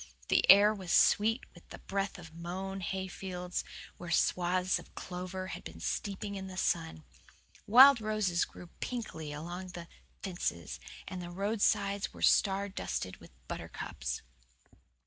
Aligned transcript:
The 0.29 0.49
air 0.49 0.73
was 0.73 0.91
sweet 0.91 1.43
with 1.53 1.69
the 1.69 1.77
breath 1.77 2.17
of 2.17 2.33
mown 2.33 2.79
hayfields 2.81 3.63
where 3.97 4.09
swaths 4.09 4.79
of 4.79 4.95
clover 4.95 5.49
had 5.49 5.63
been 5.63 5.79
steeping 5.79 6.33
in 6.33 6.47
the 6.47 6.57
sun. 6.57 7.03
Wild 7.67 8.01
roses 8.01 8.43
grew 8.43 8.71
pinkly 8.79 9.31
along 9.31 9.67
the 9.75 9.87
fences, 10.23 10.79
and 11.07 11.21
the 11.21 11.29
roadsides 11.29 12.13
were 12.15 12.23
star 12.23 12.67
dusted 12.67 13.17
with 13.17 13.29
buttercups. 13.47 14.23